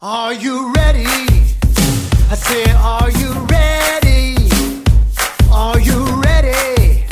[0.00, 1.06] Are you ready?
[1.06, 4.36] I say, are you ready?
[5.50, 7.04] Are you ready?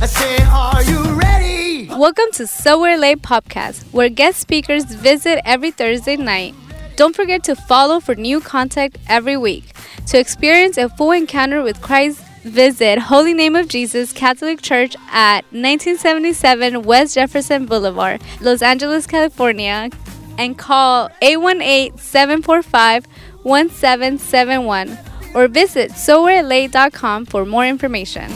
[0.00, 1.88] I say, are you ready?
[1.88, 6.54] Welcome to Sower LA Podcast, where guest speakers visit every Thursday night.
[6.94, 9.72] Don't forget to follow for new content every week.
[10.06, 15.42] To experience a full encounter with Christ, visit Holy Name of Jesus Catholic Church at
[15.46, 19.90] 1977 West Jefferson Boulevard, Los Angeles, California,
[20.38, 23.06] and call 818 745
[23.42, 24.98] 1771
[25.34, 28.30] or visit SowerLA.com for more information.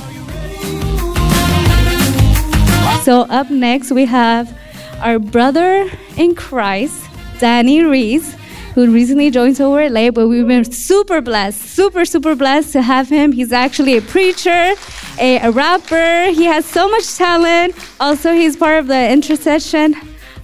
[3.03, 4.57] So, up next, we have
[5.01, 7.05] our brother in Christ,
[7.39, 8.35] Danny Reese,
[8.75, 13.09] who recently joined Sower LA, but we've been super blessed, super, super blessed to have
[13.09, 13.33] him.
[13.33, 14.75] He's actually a preacher,
[15.19, 16.31] a, a rapper.
[16.31, 17.75] He has so much talent.
[18.01, 19.95] Also, he's part of the intercession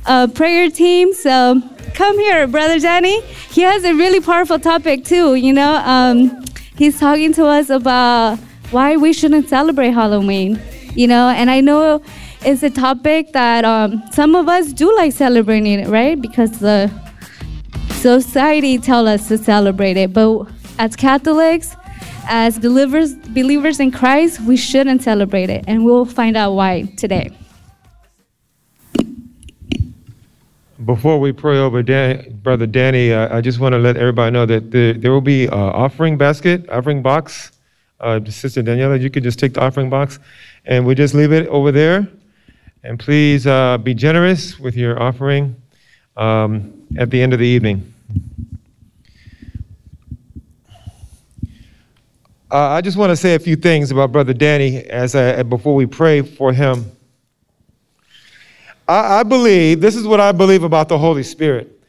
[0.07, 1.13] uh, prayer team.
[1.13, 1.61] So,
[1.95, 3.21] come here, brother Danny.
[3.51, 5.35] He has a really powerful topic, too.
[5.35, 6.45] You know, um,
[6.77, 8.39] he's talking to us about
[8.71, 10.61] why we shouldn't celebrate Halloween.
[10.95, 12.03] You know, and I know
[12.45, 16.21] it's a topic that um, some of us do like celebrating it, right?
[16.21, 16.91] Because the
[17.93, 21.77] society tell us to celebrate it, but as Catholics,
[22.25, 27.31] as believers, believers in Christ, we shouldn't celebrate it, and we'll find out why today.
[30.85, 34.47] Before we pray over Dan, Brother Danny, uh, I just want to let everybody know
[34.47, 37.53] that the, there will be an offering basket, offering box.
[38.01, 40.19] Uh, Sister Daniela, you could just take the offering box
[40.65, 42.09] and we just leave it over there.
[42.83, 45.55] And please uh, be generous with your offering
[46.17, 47.93] um, at the end of the evening.
[52.51, 55.77] Uh, I just want to say a few things about Brother Danny as I, before
[55.77, 56.91] we pray for him.
[58.93, 61.81] I, I believe, this is what I believe about the Holy Spirit.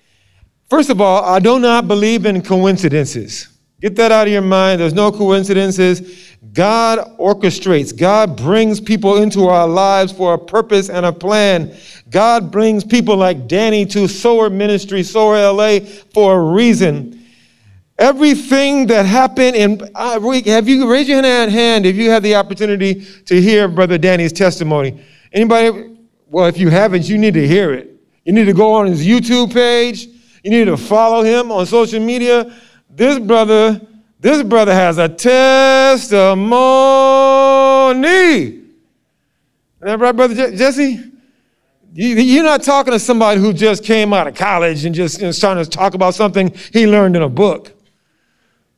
[0.70, 3.50] First of all, I do not believe in coincidences.
[3.82, 4.80] Get that out of your mind.
[4.80, 6.38] There's no coincidences.
[6.54, 7.96] God orchestrates.
[7.96, 11.76] God brings people into our lives for a purpose and a plan.
[12.10, 15.80] God brings people like Danny to Sower Ministry, Sower LA
[16.14, 17.20] for a reason.
[18.00, 23.06] Everything that happened in, uh, have you raised your hand if you had the opportunity
[23.26, 25.04] to hear Brother Danny's testimony?
[25.34, 25.93] Anybody?
[26.34, 27.96] Well, if you haven't, you need to hear it.
[28.26, 30.08] You need to go on his YouTube page.
[30.44, 32.52] You need to follow him on social media.
[32.90, 33.80] This brother,
[34.20, 36.18] this brother has a testimony.
[38.48, 38.66] Isn't
[39.82, 41.12] that right, Brother Je- Jesse?
[41.94, 45.32] You, are not talking to somebody who just came out of college and just know,
[45.32, 47.74] trying to talk about something he learned in a book.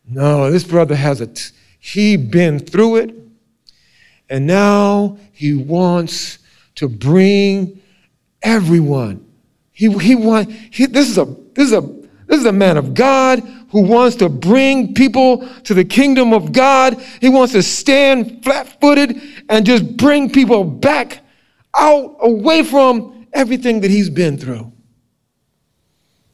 [0.06, 3.16] No, this brother has a, t- he been through it,
[4.30, 6.40] and now he wants
[6.76, 7.82] to bring
[8.42, 9.26] everyone.
[9.72, 11.82] He, he want, he, this, is a, this, is a,
[12.28, 16.54] this is a man of God who wants to bring people to the kingdom of
[16.54, 17.02] God.
[17.20, 21.20] He wants to stand flat footed and just bring people back
[21.76, 24.72] out away from everything that he's been through.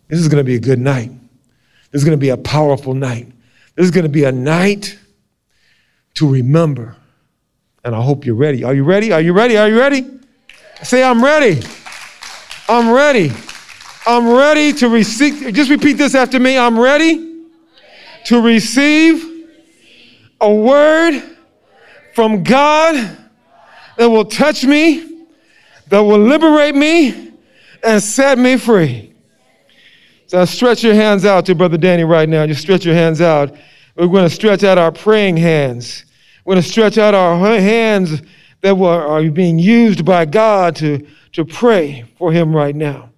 [0.07, 1.09] This is going to be a good night.
[1.91, 3.31] This is going to be a powerful night.
[3.75, 4.99] This is going to be a night
[6.15, 6.95] to remember.
[7.83, 8.63] And I hope you're ready.
[8.63, 9.11] Are you ready?
[9.11, 9.57] Are you ready?
[9.57, 10.20] Are you ready?
[10.83, 11.61] Say, I'm ready.
[12.67, 13.31] I'm ready.
[14.05, 15.53] I'm ready to receive.
[15.53, 16.57] Just repeat this after me.
[16.57, 17.45] I'm ready
[18.25, 19.45] to receive
[20.39, 21.21] a word
[22.15, 23.17] from God
[23.97, 25.25] that will touch me,
[25.89, 27.31] that will liberate me,
[27.83, 29.13] and set me free.
[30.27, 32.47] So stretch your hands out to Brother Danny right now.
[32.47, 33.55] Just stretch your hands out.
[33.95, 36.05] We're going to stretch out our praying hands.
[36.43, 38.21] We're going to stretch out our hands
[38.61, 43.09] that were, are being used by God to, to pray for him right now.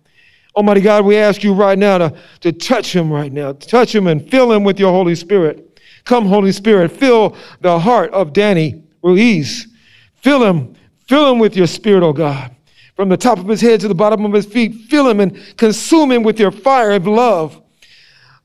[0.55, 3.53] Almighty God, we ask you right now to, to touch him right now.
[3.53, 5.79] Touch him and fill him with your Holy Spirit.
[6.05, 9.67] Come, Holy Spirit, fill the heart of Danny Ruiz.
[10.15, 10.75] Fill him,
[11.07, 12.55] fill him with your spirit, oh God.
[12.95, 15.37] From the top of his head to the bottom of his feet, fill him and
[15.57, 17.62] consume him with your fire of love.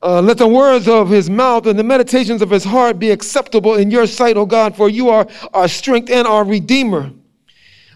[0.01, 3.75] Uh, let the words of his mouth and the meditations of his heart be acceptable
[3.75, 7.11] in your sight, O God, for you are our strength and our redeemer.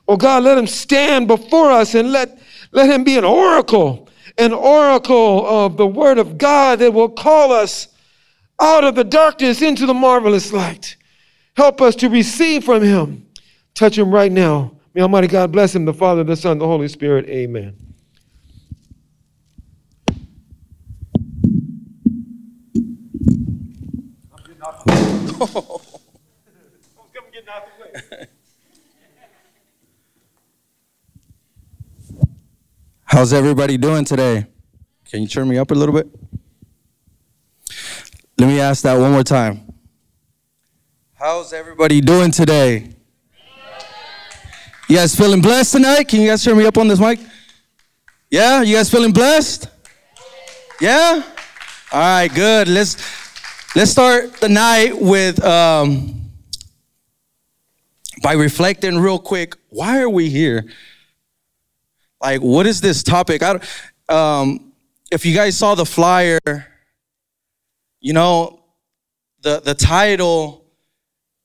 [0.08, 2.38] O God, let him stand before us and let,
[2.72, 7.54] let him be an oracle, an oracle of the word of God that will call
[7.54, 7.88] us
[8.60, 10.98] out of the darkness into the marvelous light.
[11.56, 13.28] Help us to receive from him.
[13.76, 14.76] Touch him right now.
[14.94, 17.28] May Almighty God bless him, the Father, the Son, the Holy Spirit.
[17.30, 17.83] Amen.
[33.04, 34.46] How's everybody doing today?
[35.10, 36.08] Can you turn me up a little bit?
[38.38, 39.74] Let me ask that one more time.
[41.14, 42.90] How's everybody doing today?
[44.88, 46.08] You guys feeling blessed tonight?
[46.08, 47.20] Can you guys hear me up on this mic?
[48.32, 49.68] Yeah, you guys feeling blessed?
[50.80, 51.22] Yeah?
[51.92, 52.70] All right, good.
[52.70, 53.23] Let's
[53.76, 56.24] let's start the night with um
[58.22, 60.66] by reflecting real quick, why are we here?
[62.22, 63.44] Like, what is this topic?
[63.44, 63.60] I
[64.08, 64.72] um,
[65.12, 66.40] if you guys saw the flyer,
[68.00, 68.64] you know,
[69.42, 70.66] the, the title,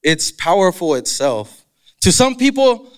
[0.02, 1.64] it's powerful itself.
[2.02, 2.92] To some people,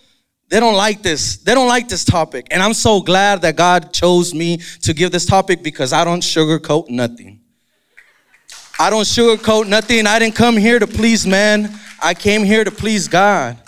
[0.50, 1.38] they don't like this.
[1.38, 2.48] They don't like this topic.
[2.50, 6.22] And I'm so glad that God chose me to give this topic because I don't
[6.22, 7.39] sugarcoat nothing.
[8.80, 10.06] I don't sugarcoat nothing.
[10.06, 11.78] I didn't come here to please man.
[12.02, 13.58] I came here to please God.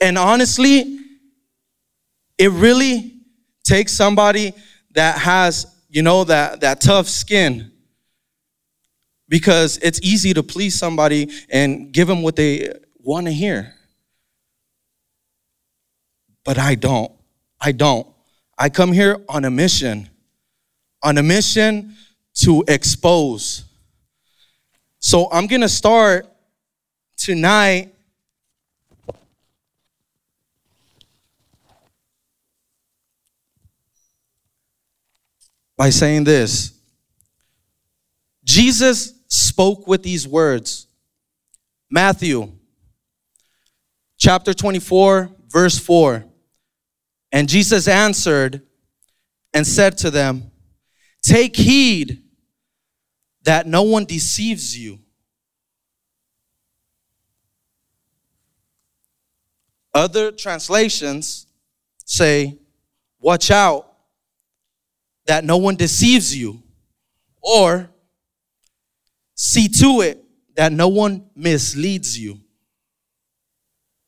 [0.00, 0.98] And honestly,
[2.36, 3.14] it really
[3.62, 4.54] takes somebody
[4.90, 7.70] that has, you know, that, that tough skin.
[9.28, 13.72] Because it's easy to please somebody and give them what they want to hear.
[16.44, 17.12] But I don't.
[17.60, 18.08] I don't.
[18.58, 20.10] I come here on a mission,
[21.04, 21.94] on a mission
[22.42, 23.65] to expose.
[25.08, 26.26] So I'm going to start
[27.16, 27.94] tonight
[35.76, 36.76] by saying this
[38.42, 40.88] Jesus spoke with these words.
[41.88, 42.50] Matthew
[44.18, 46.24] chapter 24, verse 4.
[47.30, 48.60] And Jesus answered
[49.54, 50.50] and said to them,
[51.22, 52.24] Take heed
[53.46, 54.98] that no one deceives you.
[59.94, 61.46] Other translations
[62.04, 62.58] say,
[63.20, 63.86] Watch out
[65.26, 66.60] that no one deceives you,
[67.40, 67.88] or
[69.34, 70.22] see to it
[70.56, 72.40] that no one misleads you.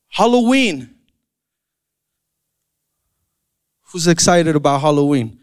[0.09, 0.95] Halloween.
[3.93, 5.39] Who's excited about Halloween?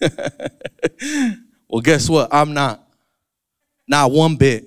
[1.72, 2.28] well, guess what?
[2.30, 2.86] I'm not.
[3.88, 4.66] Not one bit.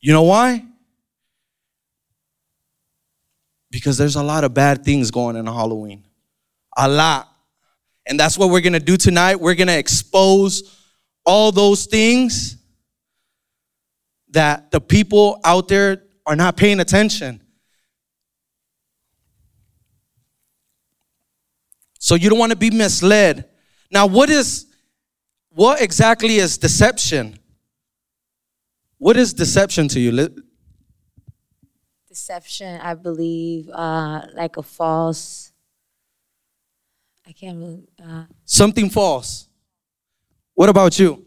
[0.00, 0.64] You know why?
[3.70, 6.04] Because there's a lot of bad things going on in Halloween.
[6.76, 7.28] A lot.
[8.08, 9.36] And that's what we're going to do tonight.
[9.36, 10.76] We're going to expose
[11.24, 12.56] all those things
[14.30, 17.40] that the people out there are not paying attention.
[22.00, 23.48] So you don't want to be misled.
[23.92, 24.67] Now, what is
[25.58, 27.38] what exactly is deception?
[28.98, 30.10] What is deception to you?
[32.08, 35.48] Deception, I believe, uh, like a false
[37.28, 37.86] I can't really.
[38.02, 39.48] Uh, Something false.
[40.54, 41.26] What about you?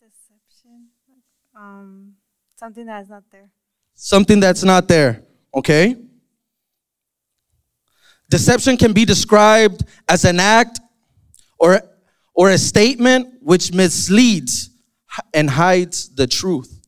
[0.00, 0.88] Deception.
[1.56, 2.14] Um,
[2.56, 3.48] something that's not there.
[3.94, 5.22] Something that's not there.
[5.54, 5.96] Okay.
[8.28, 10.80] Deception can be described as an act
[11.56, 11.80] or,
[12.34, 14.70] or a statement which misleads
[15.34, 16.80] and hides the truth.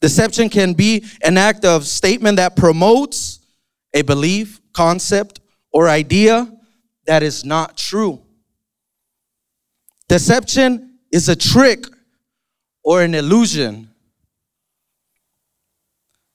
[0.00, 3.40] Deception can be an act of statement that promotes
[3.92, 5.40] a belief, concept,
[5.72, 6.50] or idea
[7.06, 8.22] that is not true.
[10.08, 11.84] Deception is a trick
[12.82, 13.90] or an illusion.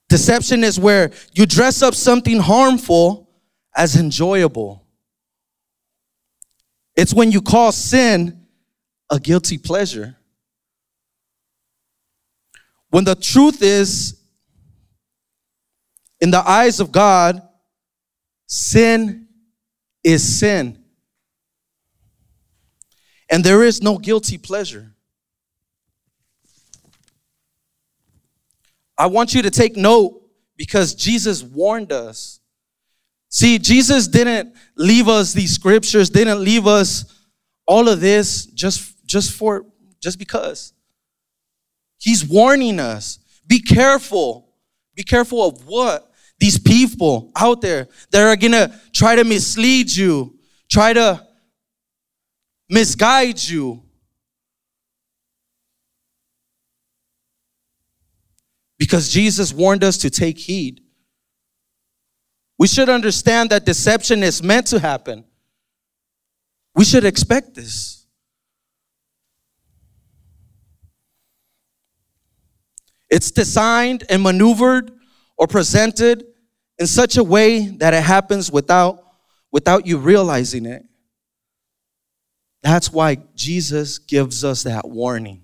[0.08, 3.28] Deception is where you dress up something harmful
[3.74, 4.85] as enjoyable.
[6.96, 8.46] It's when you call sin
[9.10, 10.16] a guilty pleasure.
[12.90, 14.18] When the truth is,
[16.20, 17.42] in the eyes of God,
[18.46, 19.28] sin
[20.02, 20.82] is sin.
[23.28, 24.94] And there is no guilty pleasure.
[28.96, 30.22] I want you to take note
[30.56, 32.40] because Jesus warned us.
[33.28, 37.04] See, Jesus didn't leave us these scriptures, didn't leave us
[37.66, 39.66] all of this just, just for
[40.00, 40.72] just because.
[41.98, 43.18] He's warning us.
[43.46, 44.54] Be careful.
[44.94, 46.12] Be careful of what?
[46.38, 51.26] these people out there that are gonna try to mislead you, try to
[52.68, 53.82] misguide you.
[58.78, 60.82] Because Jesus warned us to take heed.
[62.58, 65.24] We should understand that deception is meant to happen.
[66.74, 68.06] We should expect this.
[73.08, 74.90] It's designed and maneuvered
[75.36, 76.24] or presented
[76.78, 79.04] in such a way that it happens without,
[79.50, 80.84] without you realizing it.
[82.62, 85.42] That's why Jesus gives us that warning.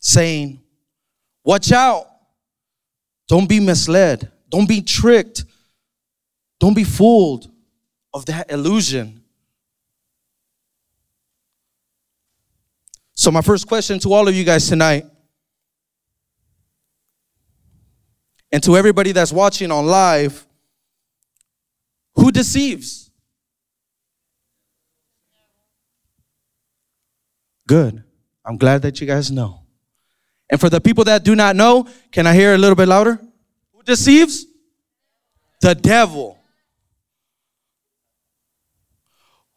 [0.00, 0.60] Saying,
[1.44, 2.06] Watch out.
[3.28, 4.30] Don't be misled.
[4.48, 5.44] Don't be tricked.
[6.60, 7.50] Don't be fooled
[8.12, 9.22] of that illusion.
[13.14, 15.06] So, my first question to all of you guys tonight,
[18.52, 20.46] and to everybody that's watching on live,
[22.14, 23.10] who deceives?
[27.66, 28.04] Good.
[28.44, 29.63] I'm glad that you guys know.
[30.50, 33.18] And for the people that do not know, can I hear a little bit louder?
[33.72, 34.46] Who deceives?
[35.60, 36.38] The devil.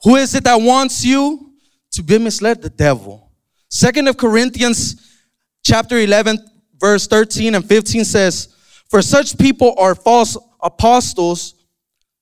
[0.04, 1.54] Who is it that wants you
[1.92, 2.62] to be misled?
[2.62, 3.32] The devil.
[3.70, 5.20] Second of Corinthians
[5.64, 6.40] chapter 11
[6.80, 8.50] verse 13 and 15 says,
[8.90, 11.56] "For such people are false apostles,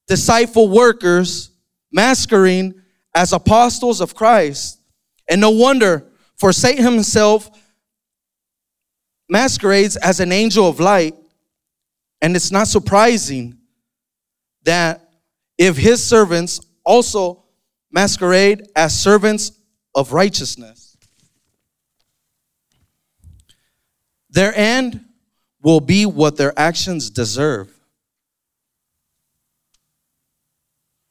[0.07, 1.51] deceitful workers,
[1.91, 2.74] masquerading
[3.13, 4.79] as apostles of Christ.
[5.29, 6.05] And no wonder,
[6.36, 7.50] for Satan himself
[9.29, 11.15] masquerades as an angel of light.
[12.22, 13.58] And it's not surprising
[14.63, 15.10] that
[15.58, 17.44] if his servants also
[17.91, 19.51] masquerade as servants
[19.94, 20.98] of righteousness,
[24.29, 25.01] their end
[25.62, 27.72] will be what their actions deserve.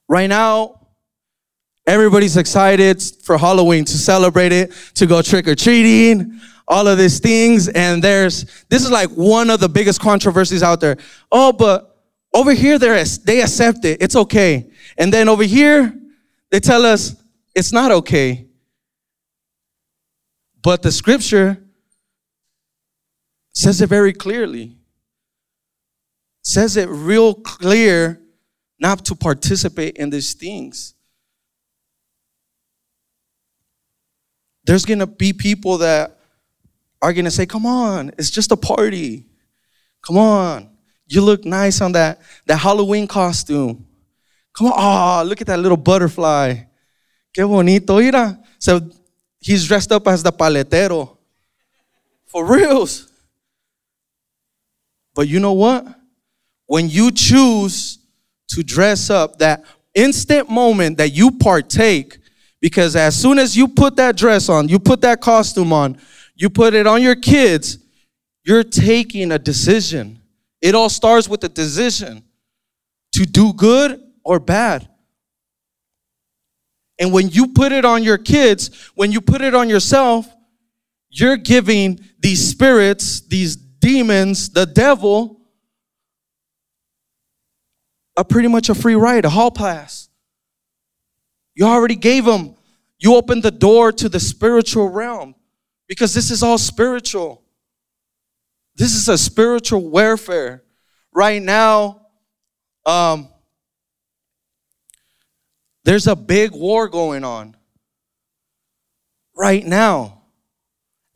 [0.09, 0.81] Right now,
[1.87, 7.21] everybody's excited for Halloween to celebrate it, to go trick or treating, all of these
[7.21, 7.69] things.
[7.69, 10.97] And there's, this is like one of the biggest controversies out there.
[11.31, 12.03] Oh, but
[12.33, 14.03] over here, they accept it.
[14.03, 14.71] It's okay.
[14.99, 15.95] And then over here,
[16.51, 17.15] they tell us
[17.55, 18.47] it's not okay.
[20.63, 21.63] But the scripture
[23.53, 24.77] says it very clearly.
[26.43, 28.21] Says it real clear
[28.79, 30.95] not to participate in these things.
[34.65, 36.19] There's gonna be people that
[37.05, 39.27] are gonna say, Come on, it's just a party.
[40.03, 40.71] Come on.
[41.07, 43.87] You look nice on that, that Halloween costume.
[44.57, 46.55] Come on, oh, look at that little butterfly.
[47.37, 48.39] Qué bonito, mira.
[48.59, 48.81] So
[49.39, 51.19] he's dressed up as the paletero.
[52.27, 53.13] For reals.
[55.15, 55.87] But you know what?
[56.67, 57.99] When you choose
[58.49, 59.63] to dress up, that
[59.95, 62.19] instant moment that you partake,
[62.61, 65.99] because as soon as you put that dress on, you put that costume on,
[66.35, 67.79] you put it on your kids,
[68.45, 70.21] you're taking a decision.
[70.61, 72.25] It all starts with a decision
[73.13, 74.89] to do good or bad.
[76.99, 80.27] And when you put it on your kids, when you put it on yourself,
[81.11, 85.41] you're giving these spirits, these demons, the devil,
[88.17, 90.09] a pretty much a free ride, a hall pass.
[91.55, 92.57] You already gave them,
[92.99, 95.35] you opened the door to the spiritual realm
[95.89, 97.43] because this is all spiritual.
[98.77, 100.63] This is a spiritual warfare.
[101.13, 102.07] Right now,
[102.85, 103.29] um,
[105.85, 107.57] there's a big war going on.
[109.37, 110.23] Right now,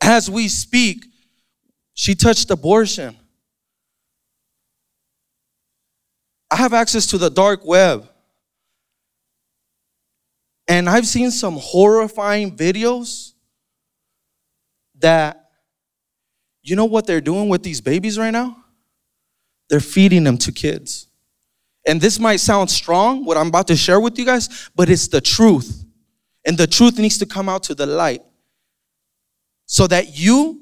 [0.01, 1.05] as we speak,
[1.93, 3.17] she touched abortion.
[6.51, 8.09] I have access to the dark web.
[10.67, 13.33] And I've seen some horrifying videos
[14.99, 15.49] that,
[16.61, 18.57] you know what they're doing with these babies right now?
[19.69, 21.07] They're feeding them to kids.
[21.87, 25.07] And this might sound strong, what I'm about to share with you guys, but it's
[25.07, 25.85] the truth.
[26.45, 28.21] And the truth needs to come out to the light
[29.65, 30.61] so that you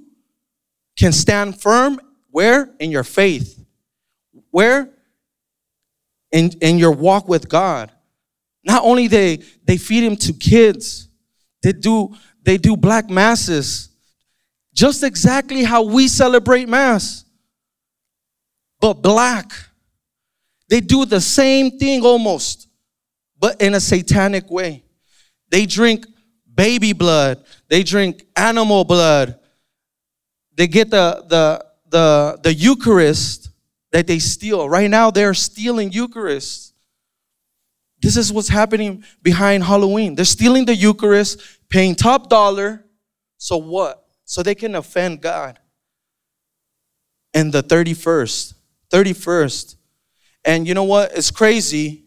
[0.98, 2.70] can stand firm where?
[2.80, 3.64] In your faith.
[4.52, 4.92] Where?
[6.32, 7.92] in, in your walk with God.
[8.64, 11.10] Not only they they feed him to kids,
[11.64, 13.90] they do they do black masses,
[14.78, 17.26] just exactly how we celebrate mass,
[18.80, 19.52] but black.
[20.70, 22.70] They do the same thing almost,
[23.40, 24.84] but in a satanic way.
[25.50, 26.06] They drink
[26.54, 27.44] baby blood.
[27.70, 29.40] They drink animal blood.
[30.56, 33.50] They get the the the the Eucharist
[33.92, 34.70] that they steal.
[34.70, 36.76] Right now, they're stealing Eucharist.
[38.00, 40.14] This is what's happening behind Halloween.
[40.14, 42.86] They're stealing the Eucharist, paying top dollar.
[43.40, 44.07] So what?
[44.28, 45.58] So they can offend God.
[47.34, 48.54] And the 31st,
[48.92, 49.76] 31st.
[50.46, 51.18] And you know what?
[51.18, 52.04] It's crazy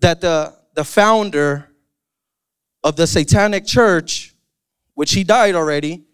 [0.00, 1.70] that the, the founder
[2.84, 4.34] of the Satanic Church,
[4.92, 6.04] which he died already,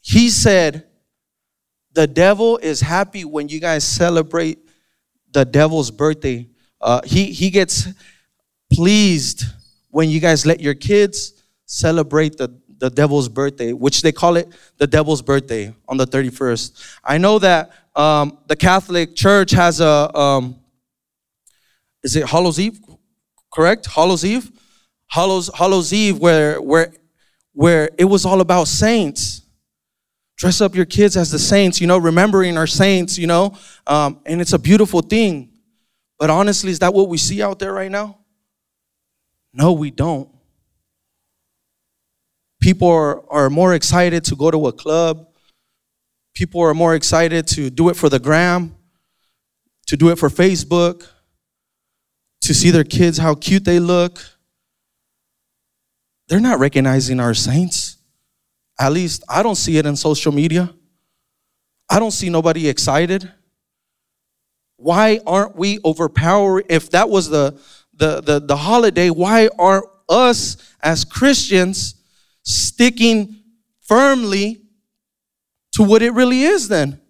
[0.00, 0.86] he said,
[1.92, 4.58] the devil is happy when you guys celebrate
[5.32, 6.48] the devil's birthday
[6.80, 7.88] uh, he he gets
[8.72, 9.44] pleased
[9.90, 11.32] when you guys let your kids
[11.66, 16.98] celebrate the the devil's birthday, which they call it the devil's birthday on the 31st.
[17.04, 20.56] I know that um, the Catholic Church has a, um,
[22.02, 22.78] is it Hallows Eve?
[23.52, 23.86] Correct?
[23.86, 24.50] Hallows Eve?
[25.08, 26.92] Hallows, Hallows Eve, where, where,
[27.52, 29.42] where it was all about saints.
[30.36, 33.56] Dress up your kids as the saints, you know, remembering our saints, you know,
[33.88, 35.50] um, and it's a beautiful thing.
[36.18, 38.18] But honestly, is that what we see out there right now?
[39.52, 40.28] No, we don't.
[42.68, 45.26] People are, are more excited to go to a club.
[46.34, 48.76] People are more excited to do it for the gram,
[49.86, 51.08] to do it for Facebook,
[52.42, 54.22] to see their kids, how cute they look.
[56.28, 57.96] They're not recognizing our saints.
[58.78, 60.74] At least I don't see it in social media.
[61.88, 63.32] I don't see nobody excited.
[64.76, 66.66] Why aren't we overpowering?
[66.68, 67.58] If that was the,
[67.94, 71.94] the, the, the holiday, why aren't us as Christians
[72.48, 73.42] sticking
[73.82, 74.62] firmly
[75.72, 77.00] to what it really is then?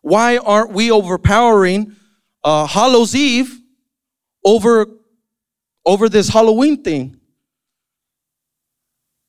[0.00, 1.94] Why aren't we overpowering
[2.42, 3.60] uh, Hallows Eve
[4.44, 4.86] over,
[5.84, 7.20] over this Halloween thing?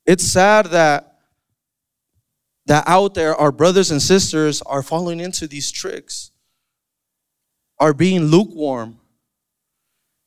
[0.06, 1.08] It's sad that
[2.66, 6.30] that out there our brothers and sisters are falling into these tricks,
[7.78, 8.98] are being lukewarm.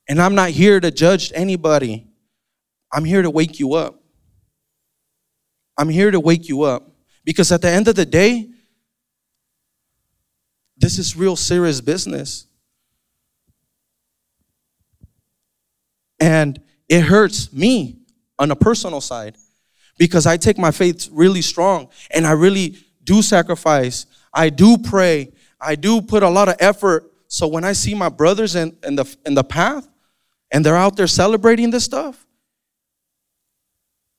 [0.08, 2.08] And I'm not here to judge anybody.
[2.91, 4.04] I'm here to wake you up.
[5.77, 6.91] I'm here to wake you up.
[7.24, 8.50] Because at the end of the day,
[10.77, 12.46] this is real serious business.
[16.20, 17.98] And it hurts me
[18.38, 19.36] on a personal side
[19.98, 24.05] because I take my faith really strong and I really do sacrifice.
[24.34, 25.32] I do pray.
[25.60, 27.12] I do put a lot of effort.
[27.27, 29.88] So when I see my brothers in, in, the, in the path
[30.51, 32.25] and they're out there celebrating this stuff,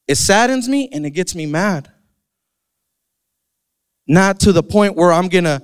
[0.06, 1.90] it saddens me and it gets me mad.
[4.06, 5.62] Not to the point where I'm gonna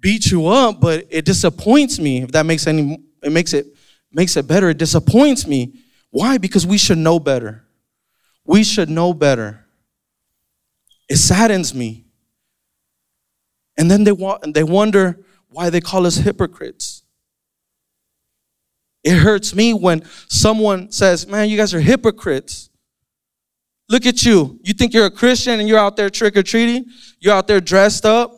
[0.00, 2.22] beat you up, but it disappoints me.
[2.22, 3.66] If that makes any, it makes it
[4.10, 4.70] makes it better.
[4.70, 5.74] It disappoints me.
[6.10, 6.38] Why?
[6.38, 7.64] Because we should know better.
[8.44, 9.66] We should know better.
[11.08, 12.06] It saddens me.
[13.76, 17.02] And then they wa- they wonder why they call us hypocrites.
[19.04, 22.70] It hurts me when someone says, "Man, you guys are hypocrites."
[23.88, 24.58] Look at you.
[24.62, 26.86] You think you're a Christian and you're out there trick or treating?
[27.20, 28.32] You're out there dressed up?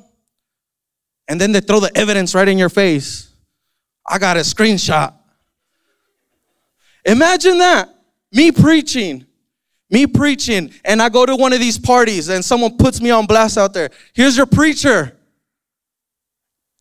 [1.27, 3.33] And then they throw the evidence right in your face.
[4.07, 5.15] I got a screenshot.
[7.05, 7.95] Imagine that.
[8.33, 9.25] Me preaching.
[9.91, 10.73] Me preaching.
[10.85, 13.73] And I go to one of these parties and someone puts me on blast out
[13.73, 13.91] there.
[14.13, 15.15] Here's your preacher.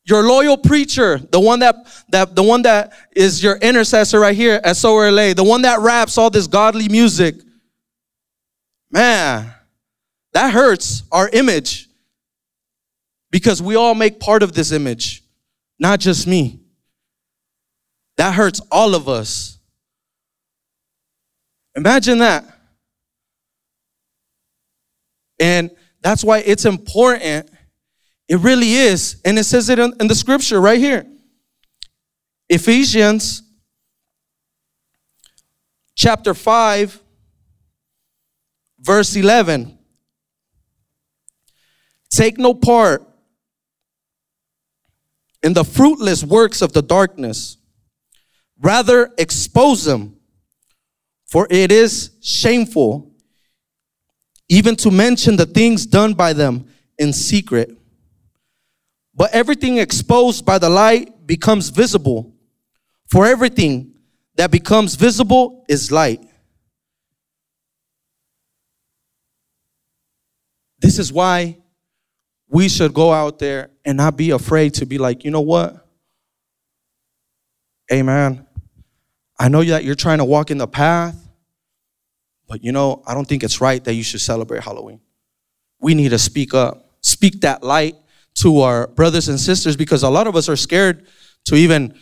[0.05, 1.75] Your loyal preacher, the one that,
[2.09, 6.17] that the one that is your intercessor right here at Sower the one that raps
[6.17, 7.35] all this godly music.
[8.97, 9.53] Man,
[10.33, 11.87] that hurts our image
[13.29, 15.21] because we all make part of this image,
[15.77, 16.61] not just me.
[18.15, 19.59] That hurts all of us.
[21.75, 22.43] Imagine that.
[25.39, 25.69] And
[26.01, 27.51] that's why it's important.
[28.27, 29.21] It really is.
[29.23, 31.05] And it says it in, in the scripture right here.
[32.49, 33.43] Ephesians
[35.93, 37.03] chapter 5
[38.87, 39.77] Verse 11
[42.09, 43.05] Take no part
[45.43, 47.57] in the fruitless works of the darkness,
[48.57, 50.15] rather, expose them,
[51.25, 53.11] for it is shameful
[54.47, 56.65] even to mention the things done by them
[56.97, 57.69] in secret.
[59.13, 62.33] But everything exposed by the light becomes visible,
[63.11, 63.95] for everything
[64.35, 66.23] that becomes visible is light.
[70.87, 71.57] This is why
[72.47, 75.85] we should go out there and not be afraid to be like, you know what?
[77.89, 81.27] Hey, I know that you're trying to walk in the path,
[82.47, 85.01] but you know, I don't think it's right that you should celebrate Halloween.
[85.81, 87.97] We need to speak up, speak that light
[88.35, 91.05] to our brothers and sisters because a lot of us are scared
[91.47, 91.99] to even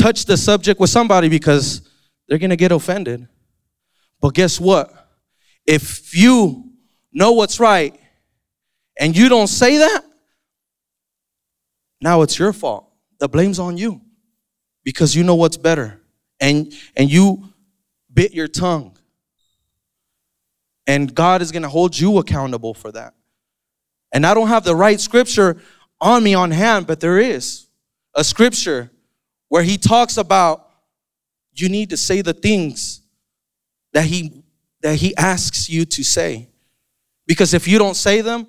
[0.00, 1.86] touch the subject with somebody because
[2.28, 3.28] they're going to get offended.
[4.22, 4.90] But guess what?
[5.66, 6.70] If you
[7.14, 7.98] know what's right
[8.98, 10.04] and you don't say that,
[12.00, 12.90] now it's your fault.
[13.18, 14.00] The blame's on you
[14.84, 16.00] because you know what's better
[16.40, 17.48] and and you
[18.12, 18.96] bit your tongue.
[20.86, 23.14] And God is going to hold you accountable for that.
[24.12, 25.56] And I don't have the right scripture
[26.00, 27.66] on me on hand, but there is
[28.14, 28.90] a scripture
[29.48, 30.68] where he talks about
[31.54, 33.00] you need to say the things
[33.92, 34.44] that he
[34.82, 36.48] that he asks you to say.
[37.26, 38.46] Because if you don't say them,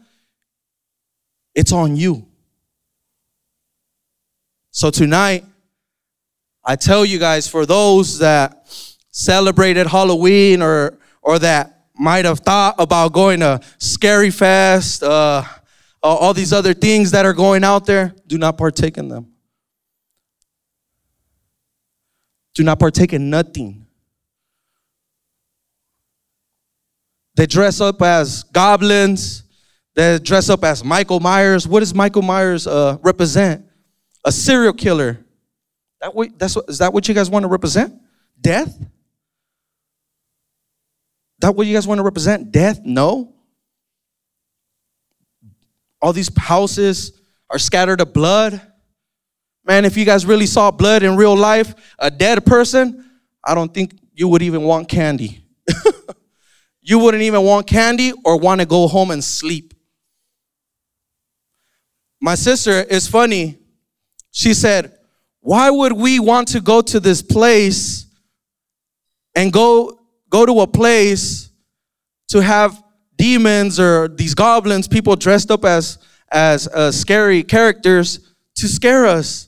[1.53, 2.27] it's on you.
[4.71, 5.45] So tonight,
[6.63, 8.67] I tell you guys, for those that
[9.11, 15.43] celebrated Halloween or or that might have thought about going to Scary Fest, uh,
[16.03, 19.27] all these other things that are going out there, do not partake in them.
[22.53, 23.84] Do not partake in nothing.
[27.35, 29.43] They dress up as goblins.
[29.95, 31.67] They dress up as Michael Myers.
[31.67, 33.65] What does Michael Myers uh, represent?
[34.23, 35.19] A serial killer.
[36.01, 37.93] That what, that's what, is that what you guys want to represent?
[38.39, 38.77] Death?
[41.39, 42.51] That what you guys want to represent?
[42.51, 42.81] Death?
[42.83, 43.33] No.
[46.01, 47.19] All these houses
[47.49, 48.61] are scattered of blood.
[49.65, 53.09] Man, if you guys really saw blood in real life, a dead person,
[53.43, 55.43] I don't think you would even want candy.
[56.87, 59.73] you wouldn't even want candy or want to go home and sleep.
[62.21, 63.57] My sister is funny.
[64.29, 64.95] She said,
[65.39, 68.05] Why would we want to go to this place
[69.35, 71.49] and go, go to a place
[72.27, 72.81] to have
[73.17, 75.97] demons or these goblins, people dressed up as,
[76.31, 79.47] as uh, scary characters to scare us?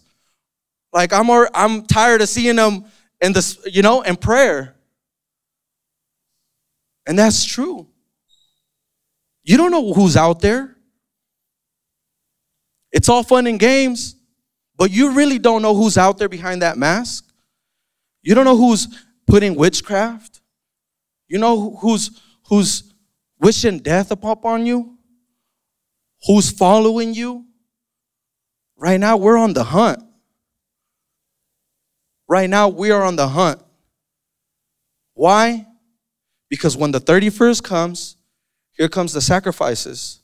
[0.92, 2.86] Like I'm, I'm tired of seeing them
[3.22, 4.77] in this, you know, in prayer.
[7.08, 7.88] And that's true.
[9.44, 10.76] You don't know who's out there.
[12.92, 14.16] It's all fun and games,
[14.76, 17.26] but you really don't know who's out there behind that mask.
[18.22, 18.88] You don't know who's
[19.26, 20.42] putting witchcraft.
[21.30, 22.94] You know who's who's
[23.40, 24.98] wishing death upon you?
[26.26, 27.46] Who's following you?
[28.76, 30.04] Right now we're on the hunt.
[32.28, 33.62] Right now we are on the hunt.
[35.14, 35.67] Why?
[36.50, 38.16] Because when the 31st comes,
[38.72, 40.22] here comes the sacrifices.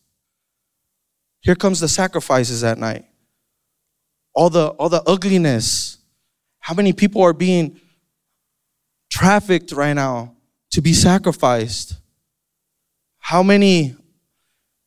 [1.41, 3.05] Here comes the sacrifices at night.
[4.33, 5.97] All the all the ugliness.
[6.59, 7.79] How many people are being
[9.11, 10.35] trafficked right now
[10.71, 11.95] to be sacrificed?
[13.19, 13.95] How many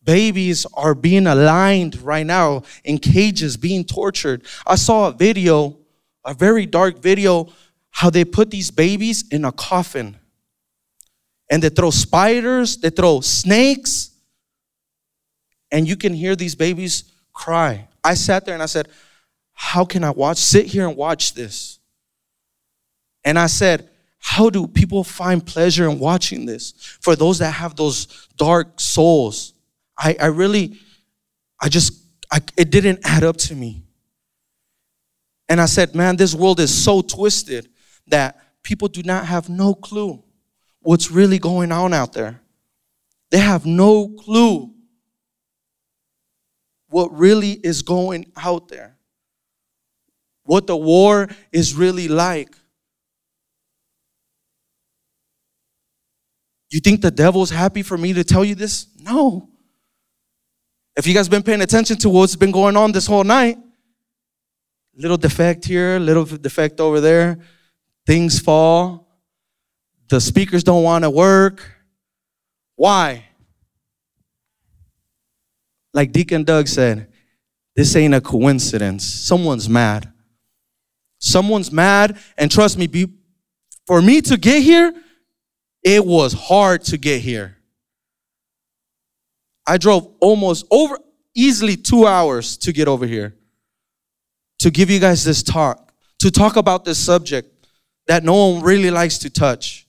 [0.02, 4.46] babies are being aligned right now in cages being tortured?
[4.66, 5.76] I saw a video,
[6.24, 7.52] a very dark video
[7.90, 10.18] how they put these babies in a coffin
[11.50, 14.10] and they throw spiders, they throw snakes,
[15.70, 17.88] and you can hear these babies cry.
[18.02, 18.88] I sat there and I said,
[19.52, 21.78] How can I watch, sit here and watch this?
[23.24, 26.72] And I said, How do people find pleasure in watching this?
[27.00, 29.54] For those that have those dark souls,
[29.98, 30.78] I, I really,
[31.60, 31.92] I just,
[32.30, 33.82] I, it didn't add up to me.
[35.48, 37.68] And I said, Man, this world is so twisted
[38.08, 40.22] that people do not have no clue
[40.86, 42.40] what's really going on out there.
[43.32, 44.72] They have no clue
[46.88, 48.96] what really is going out there,
[50.44, 52.54] what the war is really like.
[56.70, 58.86] You think the devil's happy for me to tell you this?
[59.00, 59.50] No.
[60.96, 63.58] If you guys been paying attention to what's been going on this whole night,
[64.94, 67.38] little defect here, little defect over there,
[68.06, 69.05] things fall,
[70.08, 71.68] the speakers don't want to work.
[72.76, 73.24] Why?
[75.92, 77.08] Like Deacon Doug said,
[77.74, 79.04] this ain't a coincidence.
[79.04, 80.12] Someone's mad.
[81.18, 83.08] Someone's mad, and trust me, be,
[83.86, 84.94] for me to get here,
[85.82, 87.56] it was hard to get here.
[89.66, 90.98] I drove almost over,
[91.34, 93.34] easily two hours to get over here
[94.58, 97.66] to give you guys this talk, to talk about this subject
[98.06, 99.85] that no one really likes to touch.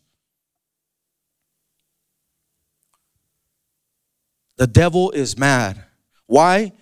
[4.57, 5.83] The devil is mad.
[6.25, 6.73] Why?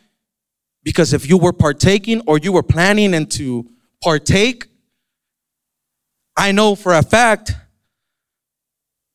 [0.84, 3.70] Because if you were partaking or you were planning and to
[4.02, 4.68] partake,
[6.38, 7.54] I know for a fact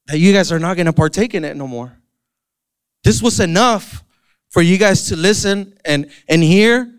[0.07, 1.97] that you guys are not going to partake in it no more.
[3.03, 4.05] This was enough
[4.51, 6.93] for you guys to listen and, and hear,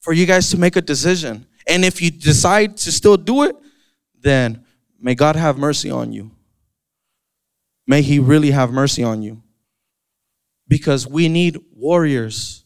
[0.00, 1.46] for you guys to make a decision.
[1.66, 3.56] And if you decide to still do it,
[4.20, 4.64] then
[5.00, 6.30] may God have mercy on you.
[7.86, 9.42] May He really have mercy on you
[10.70, 12.64] because we need warriors.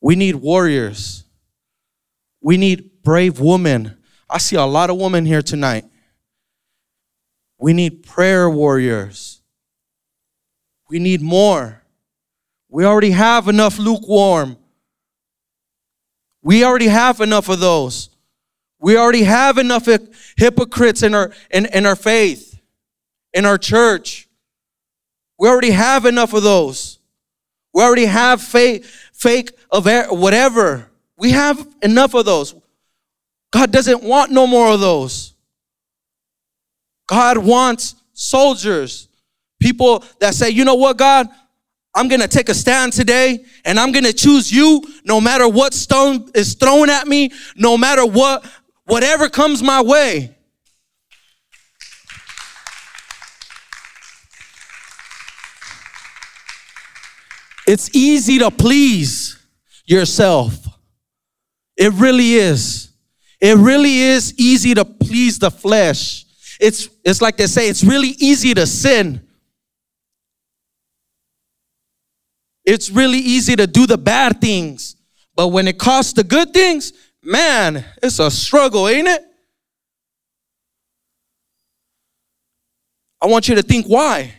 [0.00, 1.24] We need warriors.
[2.42, 3.96] We need brave women.
[4.28, 5.84] I see a lot of women here tonight.
[7.58, 9.40] We need prayer warriors.
[10.90, 11.80] We need more.
[12.68, 14.56] We already have enough lukewarm.
[16.42, 18.10] We already have enough of those.
[18.80, 19.88] We already have enough
[20.36, 22.60] hypocrites in our in, in our faith,
[23.32, 24.28] in our church.
[25.44, 26.98] We already have enough of those.
[27.74, 30.90] We already have fake fake of whatever.
[31.18, 32.54] We have enough of those.
[33.52, 35.34] God doesn't want no more of those.
[37.06, 39.10] God wants soldiers,
[39.60, 41.28] people that say, you know what, God,
[41.94, 46.30] I'm gonna take a stand today and I'm gonna choose you no matter what stone
[46.34, 48.50] is thrown at me, no matter what,
[48.86, 50.33] whatever comes my way.
[57.66, 59.38] It's easy to please
[59.86, 60.54] yourself.
[61.76, 62.90] It really is.
[63.40, 66.24] It really is easy to please the flesh.
[66.60, 69.26] It's, it's like they say, it's really easy to sin.
[72.64, 74.96] It's really easy to do the bad things.
[75.36, 79.22] But when it costs the good things, man, it's a struggle, ain't it?
[83.20, 84.32] I want you to think why.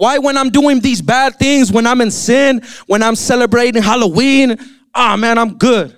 [0.00, 4.56] Why, when I'm doing these bad things, when I'm in sin, when I'm celebrating Halloween,
[4.94, 5.94] ah, man, I'm good.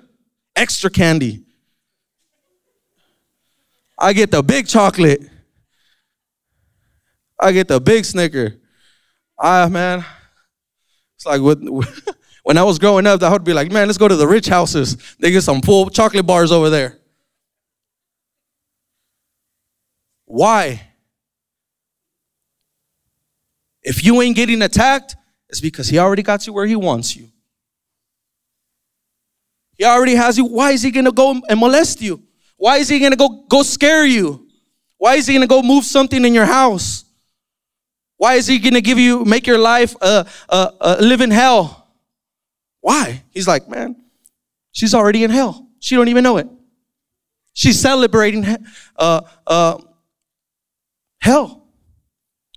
[0.57, 1.45] Extra candy.
[3.97, 5.21] I get the big chocolate.
[7.38, 8.57] I get the big Snicker.
[9.38, 10.05] Ah, man,
[11.15, 11.62] it's like with,
[12.43, 14.49] when I was growing up, I would be like, man, let's go to the rich
[14.49, 14.97] houses.
[15.21, 16.99] They get some full chocolate bars over there.
[20.25, 20.92] Why?
[23.83, 25.16] If you ain't getting attacked,
[25.49, 27.29] it's because he already got you where he wants you.
[29.77, 30.45] He already has you.
[30.45, 32.23] Why is he gonna go and molest you?
[32.57, 34.49] Why is he gonna go go scare you?
[34.99, 37.05] Why is he gonna go move something in your house?
[38.16, 41.88] Why is he gonna give you make your life a, a, a live in hell?
[42.81, 43.25] Why?
[43.31, 43.97] He's like, man,
[44.71, 45.68] she's already in hell.
[45.81, 46.47] She don't even know it.
[47.53, 48.47] She's celebrating
[48.97, 49.79] uh, uh,
[51.21, 51.62] hell,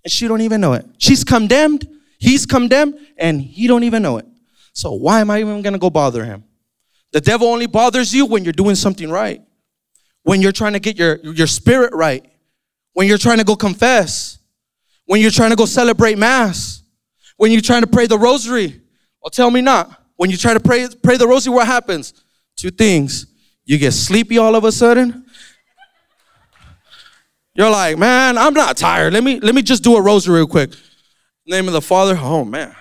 [0.06, 0.86] and she don't even know it.
[1.00, 1.88] She's condemned.
[2.20, 4.26] He's condemned, and he don't even know it.
[4.72, 6.46] So why am I even gonna go bother him?
[7.12, 9.42] The devil only bothers you when you're doing something right,
[10.24, 12.26] when you're trying to get your, your spirit right,
[12.94, 14.40] when you're trying to go confess,
[15.06, 16.84] when you're trying to go celebrate mass,
[17.38, 18.82] when you're trying to pray the rosary.
[19.22, 20.04] Well, tell me not.
[20.18, 22.14] When you try to pray, pray the rosary, what happens?
[22.56, 23.28] Two things.
[23.66, 25.25] You get sleepy all of a sudden.
[27.56, 29.14] You're like, man, I'm not tired.
[29.14, 30.72] Let me let me just do a rosary real quick.
[31.48, 32.18] Name of the Father.
[32.20, 32.76] Oh man.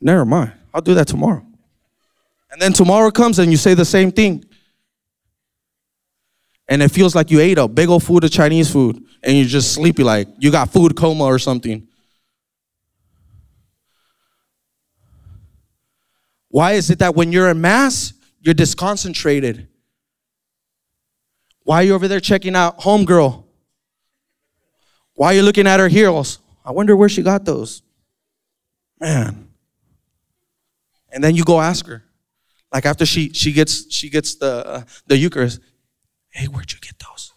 [0.00, 0.52] Never mind.
[0.72, 1.44] I'll do that tomorrow.
[2.50, 4.44] And then tomorrow comes and you say the same thing.
[6.68, 9.46] And it feels like you ate a big old food of Chinese food and you're
[9.46, 11.86] just sleepy, like you got food coma or something.
[16.48, 19.68] Why is it that when you're in mass, you're disconcentrated?
[21.64, 23.44] Why are you over there checking out Homegirl?
[25.14, 26.38] Why are you looking at her heels?
[26.64, 27.82] I wonder where she got those.
[29.00, 29.48] Man.
[31.10, 32.04] And then you go ask her.
[32.72, 35.60] Like after she she gets she gets the uh, the Eucharist,
[36.30, 37.32] hey, where'd you get those?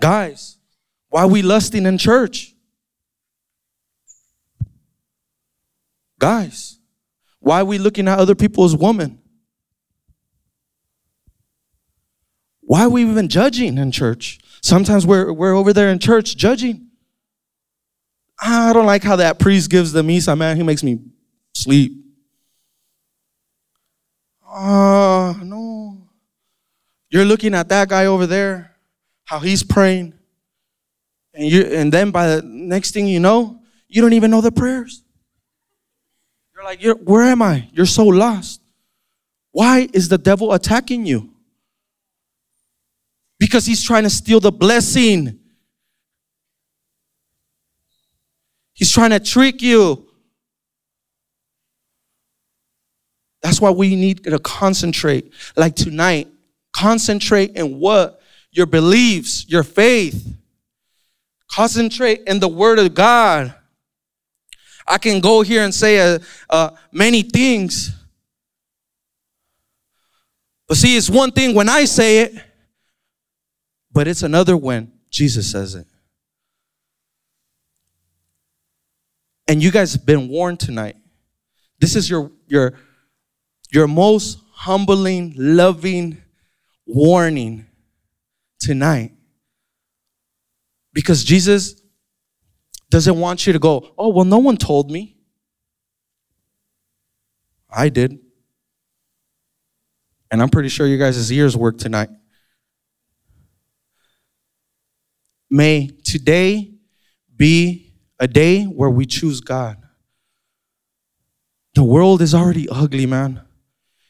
[0.00, 0.58] Guys,
[1.08, 2.54] why we lusting in church?
[6.20, 6.78] Guys,
[7.40, 9.20] why we looking at other people's women?
[12.68, 14.38] Why are we even judging in church?
[14.60, 16.88] Sometimes we're, we're over there in church judging.
[18.38, 20.58] I don't like how that priest gives the misa, man.
[20.58, 20.98] He makes me
[21.54, 21.92] sleep.
[24.46, 26.08] Ah, uh, no.
[27.08, 28.76] You're looking at that guy over there,
[29.24, 30.12] how he's praying.
[31.32, 34.52] And you and then by the next thing you know, you don't even know the
[34.52, 35.02] prayers.
[36.54, 37.70] You're like, you're, where am I?
[37.72, 38.60] You're so lost.
[39.52, 41.32] Why is the devil attacking you?
[43.38, 45.38] Because he's trying to steal the blessing.
[48.74, 50.06] He's trying to trick you.
[53.42, 55.32] That's why we need to concentrate.
[55.56, 56.28] Like tonight,
[56.72, 58.20] concentrate in what?
[58.50, 60.36] Your beliefs, your faith.
[61.50, 63.54] Concentrate in the Word of God.
[64.86, 67.92] I can go here and say uh, uh, many things.
[70.66, 72.44] But see, it's one thing when I say it,
[73.92, 75.86] but it's another when Jesus says it.
[79.46, 80.96] And you guys have been warned tonight.
[81.80, 82.74] This is your your
[83.70, 86.18] your most humbling, loving
[86.86, 87.66] warning
[88.58, 89.12] tonight.
[90.92, 91.80] Because Jesus
[92.90, 95.16] doesn't want you to go, oh, well, no one told me.
[97.70, 98.18] I did.
[100.30, 102.08] And I'm pretty sure you guys' ears work tonight.
[105.50, 106.72] May today
[107.36, 109.76] be a day where we choose God.
[111.74, 113.42] The world is already ugly, man.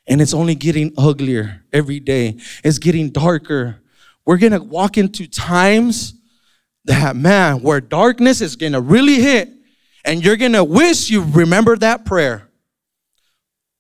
[0.07, 2.39] And it's only getting uglier every day.
[2.65, 3.83] It's getting darker.
[4.25, 6.15] We're to walk into times
[6.87, 9.51] that, man, where darkness is to really hit.
[10.05, 12.49] And you're to wish you remember that prayer.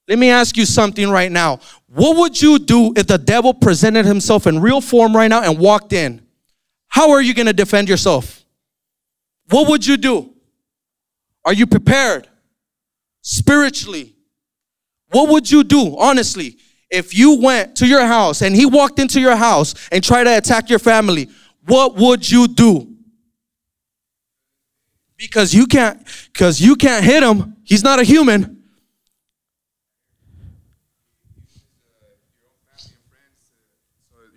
[0.06, 1.60] Let me ask you something right now.
[1.86, 5.58] What would you do if the devil presented himself in real form right now and
[5.58, 6.26] walked in?
[6.88, 8.44] How are you going to defend yourself?
[9.50, 10.34] What would you do?
[11.44, 12.28] Are you prepared
[13.22, 14.14] spiritually?
[15.10, 16.56] What would you do, honestly,
[16.90, 20.36] if you went to your house and he walked into your house and tried to
[20.36, 21.28] attack your family?
[21.66, 22.94] What would you do?
[25.16, 27.56] Because you can't, because you can't hit him.
[27.64, 28.62] He's not a human.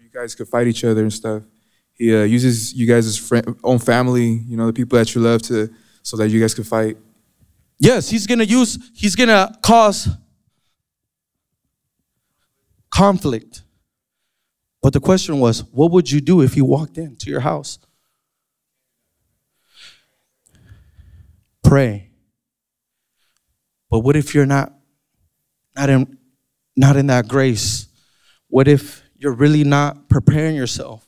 [0.01, 1.43] you guys could fight each other and stuff.
[2.01, 5.43] He uh, uses you guys' friend, own family, you know, the people that you love,
[5.43, 5.69] to
[6.01, 6.97] so that you guys could fight.
[7.77, 10.09] Yes, he's gonna use, he's gonna cause
[12.89, 13.61] conflict.
[14.81, 17.77] But the question was, what would you do if he walked into your house?
[21.63, 22.09] Pray.
[23.91, 24.73] But what if you're not
[25.75, 26.17] not in
[26.75, 27.85] not in that grace?
[28.47, 31.05] What if you're really not preparing yourself?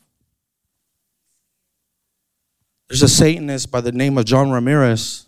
[2.94, 5.26] There's a Satanist by the name of John Ramirez,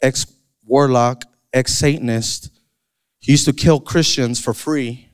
[0.00, 0.26] ex
[0.64, 2.50] warlock, ex Satanist.
[3.18, 5.08] He used to kill Christians for free.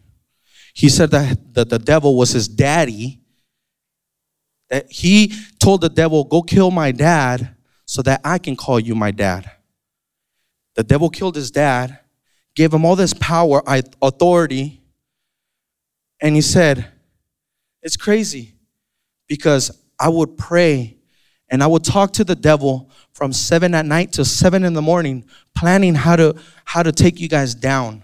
[0.75, 3.23] He said that, that the devil was his daddy.
[4.69, 7.57] That he told the devil, Go kill my dad
[7.87, 9.51] so that I can call you my dad.
[10.75, 11.99] The devil killed his dad,
[12.57, 13.63] gave him all this power,
[14.03, 14.83] authority,
[16.21, 16.93] and he said,
[17.81, 18.53] It's crazy
[19.27, 20.98] because I would pray
[21.51, 24.83] and I would talk to the devil from seven at night to seven in the
[24.83, 25.25] morning,
[25.57, 28.03] planning how to how to take you guys down.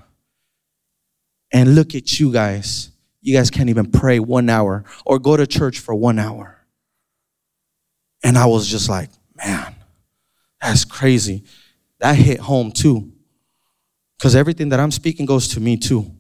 [1.53, 2.91] And look at you guys.
[3.21, 6.59] You guys can't even pray one hour or go to church for one hour.
[8.23, 9.75] And I was just like, man,
[10.61, 11.45] that's crazy.
[12.01, 13.13] That hit home too.
[14.19, 16.11] Because everything that I'm speaking goes to me too.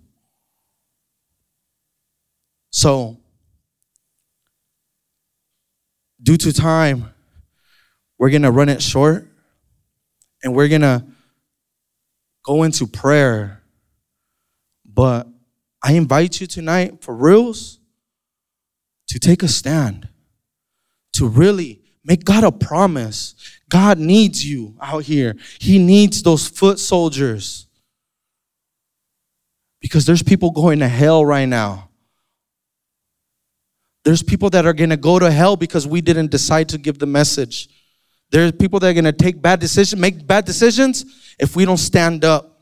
[2.71, 3.19] So,
[6.23, 7.14] due to time,
[8.19, 9.29] we're going to run it short
[10.43, 11.05] and we're going to
[12.45, 13.63] go into prayer.
[14.85, 15.27] But
[15.83, 17.79] I invite you tonight, for reals,
[19.09, 20.09] to take a stand,
[21.15, 23.35] to really make God a promise.
[23.69, 27.67] God needs you out here, He needs those foot soldiers.
[29.81, 31.91] Because there's people going to hell right now.
[34.05, 36.99] There's people that are going to go to hell because we didn't decide to give
[36.99, 37.69] the message.
[38.35, 41.77] There's people that are going to take bad decisions, make bad decisions if we don't
[41.77, 42.61] stand up.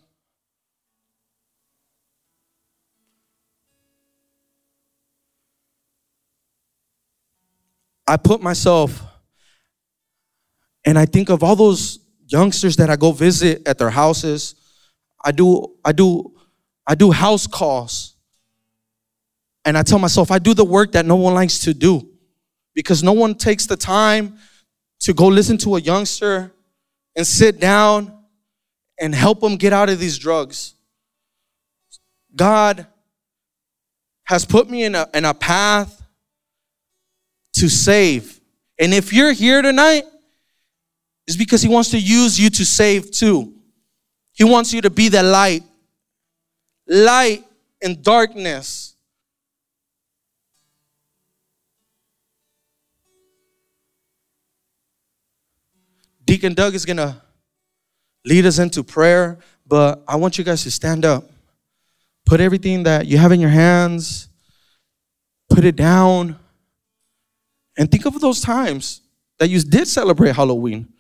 [8.07, 9.03] I put myself
[10.85, 14.55] and I think of all those youngsters that I go visit at their houses.
[15.25, 16.35] I do I do
[16.87, 18.15] I do house calls.
[19.65, 22.11] And I tell myself I do the work that no one likes to do
[22.75, 24.37] because no one takes the time
[25.03, 26.53] to go listen to a youngster
[27.17, 28.19] and sit down
[29.01, 30.75] and help them get out of these drugs.
[32.35, 32.87] God
[34.25, 36.03] has put me in a, in a path
[37.55, 38.41] to save.
[38.79, 40.05] And if you're here tonight,
[41.27, 43.55] it's because He wants to use you to save too.
[44.33, 45.63] He wants you to be the light.
[46.87, 47.45] Light
[47.81, 48.92] in darkness.
[56.33, 57.15] Deacon Doug is going to
[58.25, 61.25] lead us into prayer, but I want you guys to stand up.
[62.25, 64.31] Put everything that you have in your hands,
[65.51, 66.39] put it down,
[67.77, 69.03] and think of those times
[69.41, 70.91] that you did celebrate Halloween.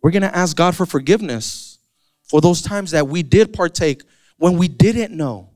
[0.00, 1.78] We're going to ask God for forgiveness
[2.22, 4.04] for those times that we did partake
[4.36, 5.50] when we didn't know.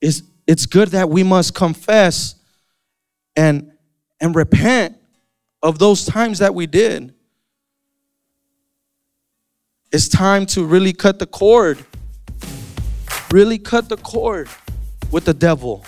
[0.00, 2.34] It's, it's good that we must confess
[3.36, 3.72] and,
[4.22, 4.96] and repent
[5.62, 7.12] of those times that we did.
[9.92, 11.78] It's time to really cut the cord.
[13.30, 14.48] Really cut the cord
[15.10, 15.84] with the devil.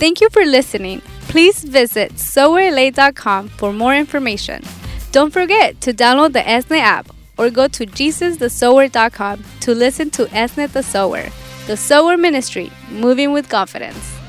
[0.00, 1.02] Thank you for listening.
[1.28, 4.62] Please visit SowerLA.com for more information.
[5.12, 10.72] Don't forget to download the ESNE app or go to jesusthesower.com to listen to ESNE
[10.72, 11.26] the Sower,
[11.66, 14.19] the Sower Ministry, moving with confidence.